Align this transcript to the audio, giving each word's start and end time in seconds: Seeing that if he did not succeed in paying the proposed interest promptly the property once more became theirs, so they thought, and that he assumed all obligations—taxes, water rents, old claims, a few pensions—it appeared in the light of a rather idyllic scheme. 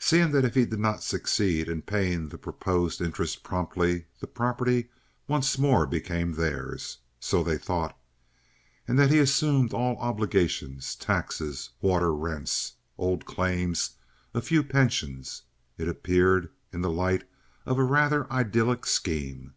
Seeing 0.00 0.32
that 0.32 0.44
if 0.44 0.56
he 0.56 0.64
did 0.66 0.80
not 0.80 1.04
succeed 1.04 1.68
in 1.68 1.82
paying 1.82 2.28
the 2.30 2.36
proposed 2.36 3.00
interest 3.00 3.44
promptly 3.44 4.06
the 4.18 4.26
property 4.26 4.90
once 5.28 5.56
more 5.56 5.86
became 5.86 6.32
theirs, 6.32 6.98
so 7.20 7.44
they 7.44 7.56
thought, 7.58 7.96
and 8.88 8.98
that 8.98 9.12
he 9.12 9.20
assumed 9.20 9.72
all 9.72 9.96
obligations—taxes, 9.98 11.70
water 11.80 12.12
rents, 12.12 12.72
old 12.98 13.24
claims, 13.24 13.92
a 14.34 14.42
few 14.42 14.64
pensions—it 14.64 15.88
appeared 15.88 16.50
in 16.72 16.80
the 16.80 16.90
light 16.90 17.22
of 17.64 17.78
a 17.78 17.84
rather 17.84 18.28
idyllic 18.32 18.84
scheme. 18.84 19.54